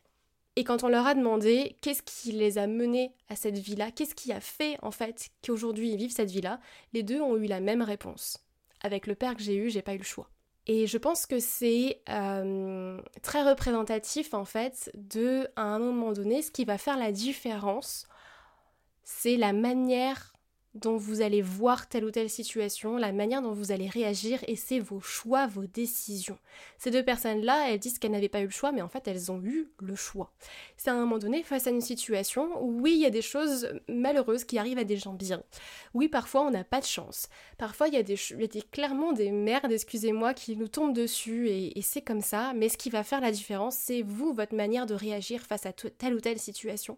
Et 0.56 0.64
quand 0.64 0.84
on 0.84 0.88
leur 0.88 1.08
a 1.08 1.16
demandé 1.16 1.78
qu'est-ce 1.82 2.04
qui 2.04 2.32
les 2.32 2.58
a 2.58 2.68
menés 2.68 3.12
à 3.28 3.36
cette 3.36 3.58
vie-là, 3.58 3.92
qu'est-ce 3.92 4.14
qui 4.14 4.32
a 4.32 4.40
fait 4.40 4.78
en 4.84 4.92
fait 4.92 5.30
qu'aujourd'hui 5.44 5.92
ils 5.92 5.98
vivent 5.98 6.12
cette 6.12 6.30
vie-là, 6.30 6.60
les 6.94 7.02
deux 7.02 7.22
ont 7.22 7.38
eu 7.38 7.48
la 7.48 7.60
même 7.60 7.82
réponse. 7.82 8.38
Avec 8.82 9.08
le 9.08 9.16
père 9.16 9.36
que 9.36 9.42
j'ai 9.42 9.56
eu, 9.56 9.70
j'ai 9.70 9.82
pas 9.82 9.96
eu 9.96 9.98
le 9.98 10.04
choix. 10.04 10.30
Et 10.66 10.88
je 10.88 10.98
pense 10.98 11.26
que 11.26 11.40
c'est 11.40 12.02
euh, 12.10 13.02
très 13.22 13.44
représentatif 13.44 14.34
en 14.34 14.46
fait 14.46 14.92
de, 14.94 15.48
à 15.56 15.64
un 15.64 15.80
moment 15.80 16.14
donné, 16.14 16.42
ce 16.42 16.52
qui 16.52 16.66
va 16.66 16.78
faire 16.78 16.98
la 16.98 17.12
différence, 17.12 18.08
c'est 19.04 19.36
la 19.36 19.54
manière 19.54 20.33
dont 20.76 20.98
vous 20.98 21.22
allez 21.22 21.42
voir 21.42 21.88
telle 21.88 22.04
ou 22.06 22.12
telle 22.12 22.30
situation, 22.30 22.98
la 22.98 23.12
manière 23.12 23.42
dont 23.42 23.54
vous 23.54 23.72
allez 23.72 23.88
réagir, 23.88 24.44
et 24.48 24.56
c'est 24.56 24.80
vos 24.80 25.00
choix, 25.00 25.46
vos 25.46 25.66
décisions. 25.66 26.40
Ces 26.78 26.90
deux 26.90 27.04
personnes-là, 27.04 27.70
elles 27.70 27.80
disent 27.80 28.00
qu'elles 28.00 28.12
n'avaient 28.12 28.30
pas 28.30 28.42
eu 28.42 28.46
le 28.46 28.50
choix, 28.50 28.72
mais 28.72 28.82
en 28.82 28.88
fait, 28.88 29.08
elles 29.08 29.32
ont 29.32 29.42
eu 29.44 29.70
le 29.80 29.96
choix. 29.96 30.34
C'est 30.78 30.90
à 30.90 30.94
un 30.94 31.00
moment 31.00 31.20
donné, 31.20 31.44
face 31.44 31.68
à 31.68 31.70
une 31.70 31.82
situation 31.82 32.64
oui, 32.64 32.94
il 32.94 33.02
y 33.02 33.06
a 33.06 33.12
des 33.12 33.22
choses 33.22 33.70
malheureuses 33.88 34.46
qui 34.46 34.58
arrivent 34.58 34.80
à 34.80 34.84
des 34.84 34.98
gens 34.98 35.14
bien. 35.14 35.44
Oui, 35.94 36.08
parfois, 36.08 36.42
on 36.42 36.52
n'a 36.52 36.64
pas 36.64 36.80
de 36.80 36.86
chance. 36.86 37.30
Parfois, 37.58 37.88
il 37.88 37.94
y 37.94 37.98
a, 37.98 38.04
des, 38.04 38.18
clairement 38.72 39.14
des 39.14 39.32
merdes, 39.32 39.72
excusez-moi, 39.72 40.34
qui 40.34 40.58
nous 40.58 40.68
tombent 40.68 40.96
dessus, 40.96 41.50
et 41.50 41.82
c'est 41.82 42.02
comme 42.02 42.22
ça, 42.22 42.54
mais 42.56 42.70
ce 42.70 42.78
qui 42.78 42.90
va 42.90 43.04
faire 43.04 43.22
la 43.22 43.32
différence, 43.32 43.76
c'est 43.76 44.02
vous, 44.02 44.34
votre 44.34 44.56
manière 44.56 44.86
de 44.86 44.96
réagir 44.96 45.42
face 45.42 45.66
à 45.66 45.74
telle 45.74 46.16
ou 46.16 46.20
telle 46.20 46.40
situation. 46.40 46.98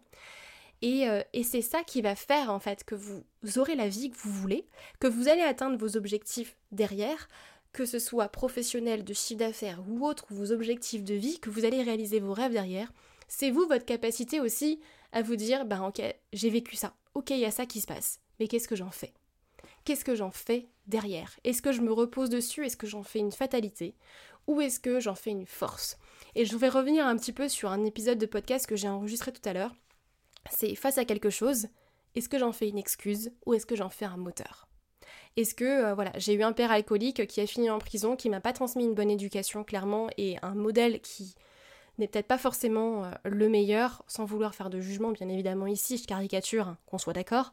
Euh, 0.86 1.22
et, 1.32 1.42
c'est 1.42 1.62
ça 1.62 1.82
qui 1.82 2.00
va 2.00 2.14
faire 2.14 2.50
en 2.50 2.60
fait 2.60 2.84
que 2.84 2.94
vous 2.94 3.24
aurez 3.56 3.74
la 3.74 3.88
vie 3.88 4.10
que 4.10 4.16
vous 4.18 4.30
voulez, 4.30 4.66
que 5.00 5.08
vous 5.08 5.28
allez 5.28 5.42
atteindre 5.42 5.76
vos 5.76 5.96
objectifs 5.96 6.56
derrière, 6.70 7.28
que 7.72 7.84
ce 7.84 7.98
soit 7.98 8.28
professionnel, 8.28 9.02
de 9.02 9.12
chiffre 9.12 9.40
d'affaires 9.40 9.80
ou 9.88 10.06
autre, 10.06 10.26
vos 10.30 10.52
objectifs 10.52 11.02
de 11.02 11.14
vie, 11.14 11.40
que 11.40 11.50
vous 11.50 11.64
allez 11.64 11.82
réaliser 11.82 12.20
vos 12.20 12.32
rêves 12.32 12.52
derrière. 12.52 12.92
C'est 13.26 13.50
vous 13.50 13.66
votre 13.66 13.84
capacité 13.84 14.40
aussi 14.40 14.80
à 15.12 15.22
vous 15.22 15.36
dire, 15.36 15.64
bah 15.64 15.82
ok, 15.82 16.00
j'ai 16.32 16.50
vécu 16.50 16.76
ça, 16.76 16.94
ok, 17.14 17.30
il 17.30 17.40
y 17.40 17.44
a 17.44 17.50
ça 17.50 17.66
qui 17.66 17.80
se 17.80 17.86
passe, 17.86 18.20
mais 18.38 18.46
qu'est-ce 18.46 18.68
que 18.68 18.76
j'en 18.76 18.90
fais? 18.90 19.12
Qu'est-ce 19.84 20.04
que 20.04 20.14
j'en 20.14 20.30
fais 20.30 20.68
derrière? 20.86 21.32
Est-ce 21.44 21.62
que 21.62 21.72
je 21.72 21.80
me 21.80 21.92
repose 21.92 22.30
dessus? 22.30 22.64
Est-ce 22.64 22.76
que 22.76 22.86
j'en 22.86 23.02
fais 23.02 23.20
une 23.20 23.32
fatalité? 23.32 23.94
Ou 24.46 24.60
est-ce 24.60 24.80
que 24.80 25.00
j'en 25.00 25.14
fais 25.14 25.30
une 25.30 25.46
force? 25.46 25.96
Et 26.34 26.44
je 26.44 26.56
vais 26.56 26.68
revenir 26.68 27.06
un 27.06 27.16
petit 27.16 27.32
peu 27.32 27.48
sur 27.48 27.70
un 27.70 27.84
épisode 27.84 28.18
de 28.18 28.26
podcast 28.26 28.66
que 28.66 28.76
j'ai 28.76 28.88
enregistré 28.88 29.32
tout 29.32 29.48
à 29.48 29.52
l'heure 29.52 29.74
c'est 30.50 30.74
face 30.74 30.98
à 30.98 31.04
quelque 31.04 31.30
chose, 31.30 31.68
est-ce 32.14 32.28
que 32.28 32.38
j'en 32.38 32.52
fais 32.52 32.68
une 32.68 32.78
excuse 32.78 33.32
ou 33.44 33.54
est-ce 33.54 33.66
que 33.66 33.76
j'en 33.76 33.90
fais 33.90 34.04
un 34.04 34.16
moteur? 34.16 34.68
Est-ce 35.36 35.54
que, 35.54 35.64
euh, 35.64 35.94
voilà, 35.94 36.12
j'ai 36.16 36.32
eu 36.32 36.42
un 36.42 36.52
père 36.52 36.70
alcoolique 36.70 37.26
qui 37.26 37.40
a 37.40 37.46
fini 37.46 37.68
en 37.68 37.78
prison, 37.78 38.16
qui 38.16 38.30
m'a 38.30 38.40
pas 38.40 38.54
transmis 38.54 38.84
une 38.84 38.94
bonne 38.94 39.10
éducation, 39.10 39.64
clairement, 39.64 40.08
et 40.16 40.36
un 40.42 40.54
modèle 40.54 41.00
qui 41.02 41.34
n'est 41.98 42.08
peut-être 42.08 42.26
pas 42.26 42.38
forcément 42.38 43.04
euh, 43.04 43.10
le 43.24 43.48
meilleur, 43.48 44.02
sans 44.06 44.24
vouloir 44.24 44.54
faire 44.54 44.70
de 44.70 44.80
jugement, 44.80 45.12
bien 45.12 45.28
évidemment 45.28 45.66
ici, 45.66 45.96
je 45.96 46.06
caricature, 46.06 46.68
hein, 46.68 46.78
qu'on 46.86 46.98
soit 46.98 47.12
d'accord. 47.12 47.52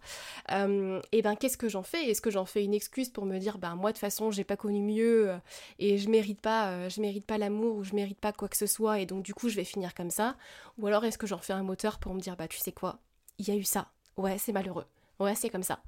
Euh, 0.52 1.02
et 1.12 1.22
ben 1.22 1.36
qu'est-ce 1.36 1.58
que 1.58 1.70
j'en 1.70 1.84
fais? 1.84 2.10
Est-ce 2.10 2.22
que 2.22 2.32
j'en 2.32 2.46
fais 2.46 2.64
une 2.64 2.74
excuse 2.74 3.10
pour 3.10 3.26
me 3.26 3.38
dire, 3.40 3.58
ben 3.58 3.76
moi 3.76 3.92
de 3.92 3.96
toute 3.96 4.02
façon 4.02 4.32
j'ai 4.32 4.44
pas 4.44 4.58
connu 4.58 4.82
mieux 4.82 5.32
euh, 5.32 5.38
et 5.80 5.98
je 5.98 6.10
mérite 6.10 6.42
pas, 6.42 6.88
mérite 7.00 7.26
pas 7.26 7.38
l'amour 7.38 7.78
ou 7.78 7.84
je 7.84 7.94
mérite 7.94 8.20
pas 8.20 8.32
quoi 8.34 8.48
que 8.48 8.58
ce 8.58 8.68
soit 8.68 9.00
et 9.00 9.06
donc 9.06 9.24
du 9.24 9.34
coup 9.34 9.50
je 9.50 9.56
vais 9.56 9.64
finir 9.64 9.94
comme 9.94 10.10
ça? 10.10 10.36
Ou 10.78 10.88
alors 10.88 11.06
est-ce 11.06 11.18
que 11.18 11.28
j'en 11.28 11.38
fais 11.38 11.54
un 11.54 11.64
moteur 11.64 12.00
pour 12.00 12.14
me 12.14 12.20
dire, 12.20 12.36
bah 12.36 12.48
tu 12.48 12.58
sais 12.58 12.72
quoi, 12.72 13.00
il 13.38 13.48
y 13.48 13.52
a 13.52 13.56
eu 13.56 13.64
ça, 13.64 13.90
ouais 14.18 14.38
c'est 14.38 14.52
malheureux, 14.52 14.86
ouais 15.20 15.36
c'est 15.36 15.50
comme 15.50 15.64
ça, 15.64 15.80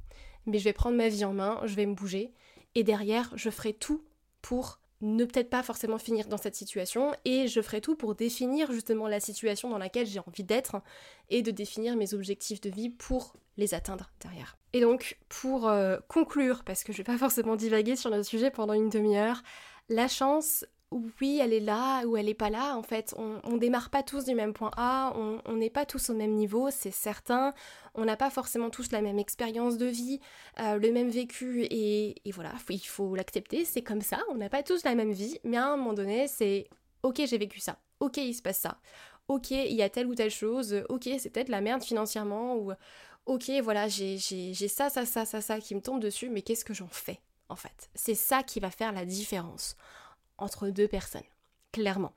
mais 0.45 0.59
je 0.59 0.63
vais 0.63 0.73
prendre 0.73 0.97
ma 0.97 1.09
vie 1.09 1.25
en 1.25 1.33
main, 1.33 1.59
je 1.65 1.75
vais 1.75 1.85
me 1.85 1.95
bouger 1.95 2.33
et 2.75 2.83
derrière 2.83 3.31
je 3.35 3.49
ferai 3.49 3.73
tout 3.73 4.03
pour 4.41 4.79
ne 5.01 5.25
peut-être 5.25 5.49
pas 5.49 5.63
forcément 5.63 5.97
finir 5.97 6.27
dans 6.27 6.37
cette 6.37 6.55
situation 6.55 7.13
et 7.25 7.47
je 7.47 7.61
ferai 7.61 7.81
tout 7.81 7.95
pour 7.95 8.15
définir 8.15 8.71
justement 8.71 9.07
la 9.07 9.19
situation 9.19 9.69
dans 9.69 9.77
laquelle 9.77 10.07
j'ai 10.07 10.19
envie 10.19 10.43
d'être 10.43 10.77
et 11.29 11.41
de 11.41 11.51
définir 11.51 11.95
mes 11.95 12.13
objectifs 12.13 12.61
de 12.61 12.69
vie 12.69 12.89
pour 12.89 13.35
les 13.57 13.73
atteindre 13.73 14.11
derrière. 14.21 14.57
Et 14.73 14.81
donc 14.81 15.17
pour 15.29 15.67
euh, 15.67 15.97
conclure, 16.07 16.63
parce 16.63 16.83
que 16.83 16.91
je 16.91 16.97
vais 16.97 17.03
pas 17.03 17.17
forcément 17.17 17.55
divaguer 17.55 17.95
sur 17.95 18.09
le 18.09 18.23
sujet 18.23 18.51
pendant 18.51 18.73
une 18.73 18.89
demi-heure, 18.89 19.41
la 19.89 20.07
chance 20.07 20.65
oui, 20.91 21.39
elle 21.41 21.53
est 21.53 21.59
là 21.59 22.05
ou 22.05 22.15
elle 22.17 22.29
est 22.29 22.33
pas 22.33 22.49
là. 22.49 22.77
En 22.77 22.83
fait, 22.83 23.13
on, 23.17 23.39
on 23.43 23.57
démarre 23.57 23.89
pas 23.89 24.03
tous 24.03 24.25
du 24.25 24.35
même 24.35 24.53
point 24.53 24.71
A, 24.77 25.13
on 25.15 25.53
n'est 25.53 25.69
pas 25.69 25.85
tous 25.85 26.09
au 26.09 26.13
même 26.13 26.33
niveau, 26.33 26.69
c'est 26.71 26.91
certain. 26.91 27.53
On 27.95 28.05
n'a 28.05 28.17
pas 28.17 28.29
forcément 28.29 28.69
tous 28.69 28.91
la 28.91 29.01
même 29.01 29.19
expérience 29.19 29.77
de 29.77 29.85
vie, 29.85 30.19
euh, 30.59 30.77
le 30.77 30.91
même 30.91 31.09
vécu, 31.09 31.63
et, 31.69 32.15
voilà, 32.31 32.51
il 32.69 32.79
faut 32.79 33.15
l'accepter, 33.15 33.65
c'est 33.65 33.81
comme 33.81 34.01
ça. 34.01 34.19
On 34.29 34.35
n'a 34.35 34.49
pas 34.49 34.63
tous 34.63 34.83
la 34.83 34.95
même 34.95 35.11
vie, 35.11 35.39
mais 35.43 35.57
à 35.57 35.67
un 35.67 35.77
moment 35.77 35.93
donné, 35.93 36.27
c'est 36.27 36.67
ok, 37.03 37.21
j'ai 37.25 37.37
vécu 37.37 37.59
ça, 37.59 37.77
ok, 37.99 38.17
il 38.17 38.33
se 38.33 38.41
passe 38.41 38.59
ça, 38.59 38.79
ok, 39.27 39.51
il 39.51 39.73
y 39.73 39.81
a 39.81 39.89
telle 39.89 40.07
ou 40.07 40.15
telle 40.15 40.31
chose, 40.31 40.83
ok, 40.89 41.09
c'est 41.19 41.29
peut-être 41.29 41.49
la 41.49 41.61
merde 41.61 41.83
financièrement, 41.83 42.55
ou 42.57 42.73
ok, 43.25 43.51
voilà, 43.63 43.87
j'ai 43.87 44.17
ça, 44.17 44.89
ça, 44.89 45.05
ça, 45.05 45.25
ça, 45.25 45.41
ça 45.41 45.59
qui 45.59 45.75
me 45.75 45.81
tombe 45.81 46.01
dessus, 46.01 46.29
mais 46.29 46.41
qu'est-ce 46.41 46.65
que 46.65 46.73
j'en 46.73 46.87
fais 46.87 47.19
en 47.49 47.55
fait? 47.55 47.89
C'est 47.93 48.15
ça 48.15 48.43
qui 48.43 48.59
va 48.59 48.71
faire 48.71 48.91
la 48.91 49.05
différence 49.05 49.77
entre 50.37 50.69
deux 50.69 50.87
personnes, 50.87 51.21
clairement. 51.71 52.13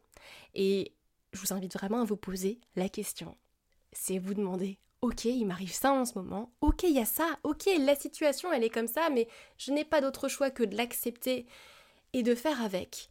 Et 0.55 0.93
je 1.33 1.41
vous 1.41 1.53
invite 1.53 1.75
vraiment 1.75 2.01
à 2.01 2.05
vous 2.05 2.17
poser 2.17 2.61
la 2.77 2.89
question. 2.89 3.37
C'est 3.93 4.19
vous 4.19 4.35
demander, 4.35 4.79
ok, 5.01 5.25
il 5.27 5.47
m'arrive 5.47 5.73
ça 5.73 5.93
en 5.93 6.05
ce 6.05 6.15
moment, 6.15 6.53
ok, 6.61 6.83
il 6.85 6.95
y 6.95 7.01
a 7.01 7.05
ça, 7.05 7.39
ok, 7.45 7.69
la 7.79 7.95
situation, 7.95 8.53
elle 8.53 8.65
est 8.65 8.71
comme 8.71 8.89
ça, 8.89 9.11
mais 9.11 9.29
je 9.57 9.73
n'ai 9.73 9.85
pas 9.85 10.01
d'autre 10.01 10.29
choix 10.29 10.51
que 10.51 10.63
de 10.63 10.77
l'accepter 10.77 11.47
et 12.13 12.23
de 12.23 12.35
faire 12.35 12.63
avec. 12.63 13.11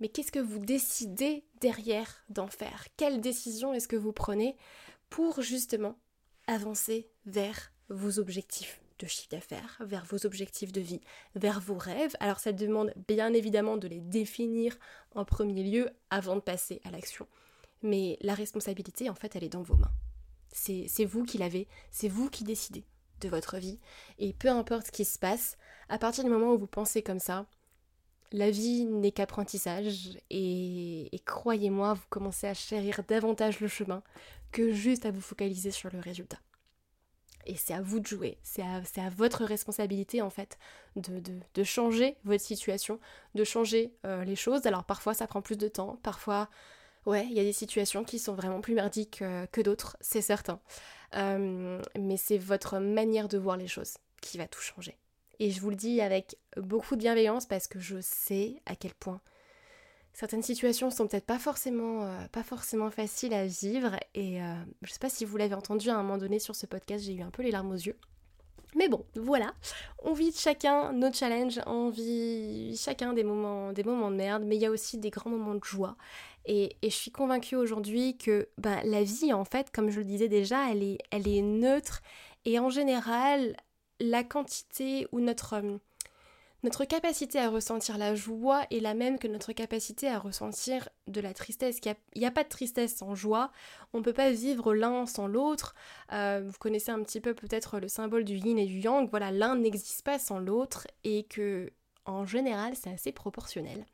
Mais 0.00 0.08
qu'est-ce 0.08 0.32
que 0.32 0.40
vous 0.40 0.58
décidez 0.58 1.44
derrière 1.60 2.24
d'en 2.28 2.48
faire? 2.48 2.86
Quelle 2.96 3.20
décision 3.20 3.72
est-ce 3.72 3.88
que 3.88 3.96
vous 3.96 4.12
prenez 4.12 4.56
pour 5.08 5.40
justement 5.40 5.96
avancer 6.46 7.08
vers 7.26 7.72
vos 7.88 8.18
objectifs? 8.18 8.83
Chiffre 9.06 9.28
d'affaires, 9.30 9.76
vers 9.80 10.04
vos 10.04 10.26
objectifs 10.26 10.72
de 10.72 10.80
vie, 10.80 11.00
vers 11.34 11.60
vos 11.60 11.76
rêves. 11.76 12.16
Alors 12.20 12.38
ça 12.38 12.52
demande 12.52 12.92
bien 13.08 13.32
évidemment 13.32 13.76
de 13.76 13.88
les 13.88 14.00
définir 14.00 14.76
en 15.14 15.24
premier 15.24 15.62
lieu 15.62 15.90
avant 16.10 16.36
de 16.36 16.40
passer 16.40 16.80
à 16.84 16.90
l'action. 16.90 17.26
Mais 17.82 18.16
la 18.22 18.34
responsabilité, 18.34 19.10
en 19.10 19.14
fait, 19.14 19.36
elle 19.36 19.44
est 19.44 19.48
dans 19.48 19.62
vos 19.62 19.76
mains. 19.76 19.92
C'est 20.52 21.04
vous 21.04 21.24
qui 21.24 21.38
l'avez, 21.38 21.68
c'est 21.90 22.08
vous 22.08 22.30
qui 22.30 22.44
décidez 22.44 22.84
de 23.20 23.28
votre 23.28 23.58
vie. 23.58 23.78
Et 24.18 24.32
peu 24.32 24.48
importe 24.48 24.86
ce 24.86 24.92
qui 24.92 25.04
se 25.04 25.18
passe, 25.18 25.56
à 25.88 25.98
partir 25.98 26.24
du 26.24 26.30
moment 26.30 26.52
où 26.52 26.58
vous 26.58 26.66
pensez 26.66 27.02
comme 27.02 27.18
ça, 27.18 27.46
la 28.32 28.50
vie 28.50 28.84
n'est 28.84 29.12
qu'apprentissage 29.12 30.18
et 30.30 31.10
croyez-moi, 31.24 31.94
vous 31.94 32.06
commencez 32.08 32.46
à 32.46 32.54
chérir 32.54 33.02
davantage 33.06 33.60
le 33.60 33.68
chemin 33.68 34.02
que 34.50 34.72
juste 34.72 35.06
à 35.06 35.10
vous 35.10 35.20
focaliser 35.20 35.70
sur 35.70 35.90
le 35.92 36.00
résultat. 36.00 36.38
Et 37.46 37.56
c'est 37.56 37.74
à 37.74 37.82
vous 37.82 38.00
de 38.00 38.06
jouer, 38.06 38.38
c'est 38.42 38.62
à, 38.62 39.10
votre 39.10 39.44
responsabilité 39.44 40.22
en 40.22 40.30
fait 40.30 40.58
de, 40.96 41.20
de, 41.54 41.64
changer 41.64 42.16
votre 42.24 42.42
situation, 42.42 42.98
de 43.34 43.44
changer 43.44 43.92
euh, 44.06 44.24
les 44.24 44.36
choses. 44.36 44.66
Alors 44.66 44.84
parfois 44.84 45.14
ça 45.14 45.26
prend 45.26 45.42
plus 45.42 45.58
de 45.58 45.68
temps, 45.68 45.98
parfois 46.02 46.48
ouais, 47.06 47.26
il 47.26 47.34
y 47.34 47.40
a 47.40 47.44
des 47.44 47.52
situations 47.52 48.04
qui 48.04 48.18
sont 48.18 48.34
vraiment 48.34 48.60
plus 48.60 48.74
merdiques 48.74 49.22
euh, 49.22 49.46
que 49.46 49.60
d'autres, 49.60 49.96
c'est 50.00 50.22
certain. 50.22 50.60
Euh, 51.14 51.80
mais 51.98 52.16
c'est 52.16 52.38
votre 52.38 52.78
manière 52.78 53.28
de 53.28 53.38
voir 53.38 53.56
les 53.56 53.68
choses 53.68 53.98
qui 54.20 54.38
va 54.38 54.48
tout 54.48 54.60
changer. 54.60 54.96
Et 55.38 55.50
je 55.50 55.60
vous 55.60 55.70
le 55.70 55.76
dis 55.76 56.00
avec 56.00 56.36
beaucoup 56.56 56.94
de 56.96 57.00
bienveillance 57.00 57.46
parce 57.46 57.66
que 57.66 57.78
je 57.78 58.00
sais 58.00 58.62
à 58.66 58.76
quel 58.76 58.94
point 58.94 59.20
certaines 60.14 60.42
situations 60.42 60.90
sont 60.90 61.06
peut-être 61.06 61.26
pas 61.26 61.38
forcément, 61.38 62.04
euh, 62.04 62.26
pas 62.32 62.42
forcément 62.42 62.90
faciles 62.90 63.34
à 63.34 63.46
vivre. 63.46 63.96
Et 64.14 64.40
euh, 64.40 64.54
je 64.82 64.92
sais 64.92 64.98
pas 64.98 65.10
si 65.10 65.24
vous 65.24 65.36
l'avez 65.36 65.54
entendu 65.54 65.90
à 65.90 65.96
un 65.96 66.02
moment 66.02 66.16
donné 66.16 66.38
sur 66.38 66.56
ce 66.56 66.66
podcast, 66.66 67.04
j'ai 67.04 67.14
eu 67.14 67.22
un 67.22 67.30
peu 67.30 67.42
les 67.42 67.50
larmes 67.50 67.72
aux 67.72 67.74
yeux. 67.74 67.96
Mais 68.76 68.88
bon, 68.88 69.04
voilà, 69.14 69.54
on 70.02 70.14
vit 70.14 70.32
chacun 70.32 70.92
nos 70.92 71.12
challenges, 71.12 71.60
on 71.66 71.90
vit 71.90 72.76
chacun 72.76 73.12
des 73.12 73.22
moments, 73.22 73.72
des 73.72 73.84
moments 73.84 74.10
de 74.10 74.16
merde, 74.16 74.42
mais 74.44 74.56
il 74.56 74.62
y 74.62 74.66
a 74.66 74.70
aussi 74.70 74.98
des 74.98 75.10
grands 75.10 75.30
moments 75.30 75.54
de 75.54 75.62
joie. 75.62 75.96
Et, 76.44 76.76
je 76.82 76.88
suis 76.88 77.12
convaincue 77.12 77.54
aujourd'hui 77.54 78.16
que 78.16 78.48
ben, 78.58 78.80
la 78.84 79.04
vie, 79.04 79.32
en 79.32 79.44
fait, 79.44 79.70
comme 79.70 79.90
je 79.90 79.98
le 79.98 80.04
disais 80.04 80.28
déjà, 80.28 80.70
elle 80.70 80.82
est, 80.82 80.98
elle 81.10 81.28
est 81.28 81.40
neutre. 81.40 82.02
Et 82.44 82.58
en 82.58 82.68
général, 82.68 83.56
la 84.00 84.24
quantité 84.24 85.06
ou 85.12 85.20
notre 85.20 85.54
notre 86.64 86.86
capacité 86.86 87.38
à 87.38 87.50
ressentir 87.50 87.98
la 87.98 88.14
joie 88.14 88.62
est 88.70 88.80
la 88.80 88.94
même 88.94 89.18
que 89.18 89.28
notre 89.28 89.52
capacité 89.52 90.08
à 90.08 90.18
ressentir 90.18 90.88
de 91.06 91.20
la 91.20 91.34
tristesse. 91.34 91.78
Il 91.84 92.20
n'y 92.20 92.26
a, 92.26 92.30
pas 92.30 92.42
de 92.42 92.48
tristesse 92.48 92.96
sans 92.96 93.14
joie, 93.14 93.52
on 93.92 93.98
ne 93.98 94.02
peut 94.02 94.14
pas 94.14 94.30
vivre 94.30 94.74
l'un 94.74 95.04
sans 95.04 95.26
l'autre. 95.26 95.74
Euh, 96.12 96.42
vous 96.44 96.58
connaissez 96.58 96.90
un 96.90 97.02
petit 97.02 97.20
peu 97.20 97.34
peut-être 97.34 97.78
le 97.78 97.88
symbole 97.88 98.24
du 98.24 98.36
yin 98.36 98.58
et 98.58 98.64
du 98.64 98.80
yang, 98.80 99.08
voilà, 99.10 99.30
l'un 99.30 99.56
n'existe 99.56 100.02
pas 100.02 100.18
sans 100.18 100.38
l'autre 100.38 100.86
et 101.04 101.24
que 101.24 101.70
en 102.06 102.24
général 102.24 102.74
c'est 102.74 102.90
assez 102.90 103.12
proportionnel. 103.12 103.84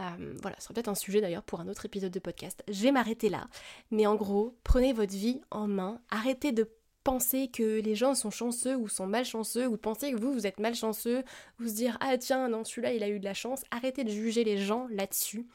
Euh, 0.00 0.34
voilà, 0.42 0.56
ce 0.58 0.64
sera 0.64 0.74
peut-être 0.74 0.88
un 0.88 0.94
sujet 0.94 1.22
d'ailleurs 1.22 1.42
pour 1.42 1.60
un 1.60 1.68
autre 1.68 1.86
épisode 1.86 2.12
de 2.12 2.18
podcast. 2.18 2.62
Je 2.68 2.82
vais 2.82 2.92
m'arrêter 2.92 3.30
là. 3.30 3.48
Mais 3.90 4.06
en 4.06 4.16
gros, 4.16 4.56
prenez 4.64 4.92
votre 4.92 5.14
vie 5.14 5.40
en 5.50 5.66
main, 5.66 6.00
arrêtez 6.10 6.52
de 6.52 6.68
penser 7.04 7.48
que 7.48 7.80
les 7.80 7.94
gens 7.94 8.14
sont 8.14 8.30
chanceux 8.30 8.76
ou 8.76 8.88
sont 8.88 9.06
malchanceux, 9.06 9.66
ou 9.66 9.76
penser 9.76 10.12
que 10.12 10.20
vous, 10.20 10.32
vous 10.32 10.46
êtes 10.46 10.60
malchanceux, 10.60 11.24
ou 11.60 11.66
se 11.66 11.74
dire 11.74 11.96
ah 12.00 12.16
tiens, 12.18 12.48
non, 12.48 12.64
celui-là, 12.64 12.92
il 12.92 13.02
a 13.02 13.08
eu 13.08 13.18
de 13.18 13.24
la 13.24 13.34
chance. 13.34 13.62
Arrêtez 13.70 14.04
de 14.04 14.10
juger 14.10 14.44
les 14.44 14.58
gens 14.58 14.86
là-dessus. 14.90 15.46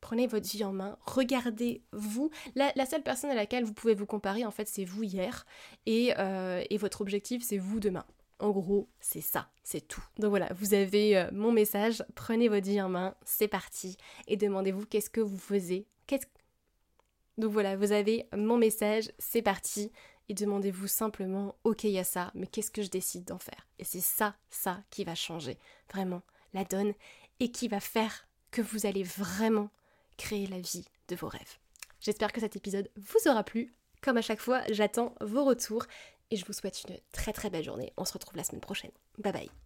Prenez 0.00 0.26
votre 0.26 0.46
vie 0.46 0.64
en 0.64 0.72
main, 0.72 0.98
regardez 1.06 1.82
vous. 1.92 2.30
La, 2.54 2.72
seule 2.84 3.02
personne 3.02 3.30
à 3.30 3.34
laquelle 3.34 3.64
vous 3.64 3.72
pouvez 3.72 3.94
vous 3.94 4.04
comparer, 4.04 4.44
en 4.44 4.50
fait, 4.50 4.68
c'est 4.68 4.84
vous 4.84 5.02
hier, 5.02 5.46
et, 5.86 6.12
euh, 6.18 6.62
et 6.68 6.76
votre 6.76 7.00
objectif, 7.00 7.42
c'est 7.42 7.56
vous 7.56 7.80
demain. 7.80 8.04
En 8.38 8.50
gros, 8.50 8.90
c'est 9.00 9.22
ça, 9.22 9.48
c'est 9.62 9.88
tout. 9.88 10.04
Donc 10.18 10.28
voilà, 10.28 10.50
vous 10.52 10.74
avez 10.74 11.16
euh, 11.16 11.30
mon 11.32 11.52
message, 11.52 12.04
prenez 12.14 12.48
votre 12.48 12.66
vie 12.66 12.82
en 12.82 12.90
main, 12.90 13.14
c'est 13.24 13.48
parti, 13.48 13.96
et 14.28 14.36
demandez-vous 14.36 14.84
qu'est-ce 14.84 15.08
que 15.08 15.22
vous 15.22 15.38
faisiez? 15.38 15.86
Qu'est-ce... 16.06 16.26
Donc 17.38 17.52
voilà, 17.52 17.74
vous 17.76 17.92
avez 17.92 18.28
mon 18.36 18.58
message, 18.58 19.10
c'est 19.18 19.40
parti 19.40 19.90
et 20.28 20.34
demandez-vous 20.34 20.86
simplement, 20.86 21.54
ok, 21.64 21.84
il 21.84 21.90
y 21.90 21.98
a 21.98 22.04
ça, 22.04 22.30
mais 22.34 22.46
qu'est-ce 22.46 22.70
que 22.70 22.82
je 22.82 22.90
décide 22.90 23.24
d'en 23.24 23.38
faire? 23.38 23.66
Et 23.78 23.84
c'est 23.84 24.00
ça, 24.00 24.36
ça 24.50 24.82
qui 24.90 25.04
va 25.04 25.14
changer 25.14 25.58
vraiment 25.92 26.22
la 26.52 26.64
donne 26.64 26.94
et 27.40 27.50
qui 27.50 27.68
va 27.68 27.80
faire 27.80 28.26
que 28.50 28.62
vous 28.62 28.86
allez 28.86 29.02
vraiment 29.02 29.70
créer 30.16 30.46
la 30.46 30.60
vie 30.60 30.86
de 31.08 31.16
vos 31.16 31.28
rêves. 31.28 31.58
J'espère 32.00 32.32
que 32.32 32.40
cet 32.40 32.56
épisode 32.56 32.90
vous 32.96 33.28
aura 33.28 33.44
plu. 33.44 33.74
Comme 34.02 34.16
à 34.16 34.22
chaque 34.22 34.40
fois, 34.40 34.62
j'attends 34.70 35.14
vos 35.20 35.44
retours 35.44 35.84
et 36.30 36.36
je 36.36 36.44
vous 36.44 36.52
souhaite 36.52 36.84
une 36.88 36.96
très 37.12 37.32
très 37.32 37.50
belle 37.50 37.64
journée. 37.64 37.92
On 37.96 38.04
se 38.04 38.12
retrouve 38.12 38.36
la 38.36 38.44
semaine 38.44 38.60
prochaine. 38.60 38.92
Bye 39.18 39.32
bye. 39.32 39.63